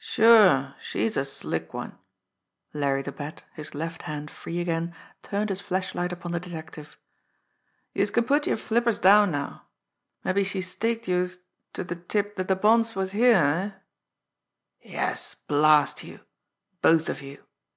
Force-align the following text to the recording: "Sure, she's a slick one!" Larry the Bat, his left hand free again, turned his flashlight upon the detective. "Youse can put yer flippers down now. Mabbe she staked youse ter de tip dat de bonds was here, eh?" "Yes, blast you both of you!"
"Sure, 0.00 0.74
she's 0.82 1.16
a 1.16 1.24
slick 1.24 1.72
one!" 1.72 1.96
Larry 2.74 3.00
the 3.02 3.12
Bat, 3.12 3.44
his 3.54 3.76
left 3.76 4.02
hand 4.02 4.28
free 4.28 4.58
again, 4.58 4.92
turned 5.22 5.50
his 5.50 5.60
flashlight 5.60 6.10
upon 6.12 6.32
the 6.32 6.40
detective. 6.40 6.98
"Youse 7.94 8.10
can 8.10 8.24
put 8.24 8.48
yer 8.48 8.56
flippers 8.56 8.98
down 8.98 9.30
now. 9.30 9.66
Mabbe 10.24 10.42
she 10.44 10.62
staked 10.62 11.06
youse 11.06 11.38
ter 11.74 11.84
de 11.84 11.94
tip 11.94 12.34
dat 12.34 12.48
de 12.48 12.56
bonds 12.56 12.96
was 12.96 13.12
here, 13.12 13.36
eh?" 13.36 13.70
"Yes, 14.90 15.36
blast 15.46 16.02
you 16.02 16.22
both 16.82 17.08
of 17.08 17.22
you!" 17.22 17.44